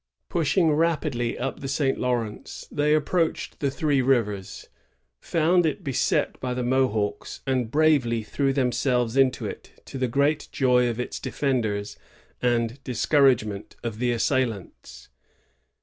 [0.29, 4.67] Pushing rapidly up the St Lawrence, they approached Three Rivers,
[5.19, 10.07] found it beset by the Mohawks, and bravely threw them selves into it, to the
[10.07, 11.97] great joy of its defenders
[12.41, 15.09] and discouragement of the assailants.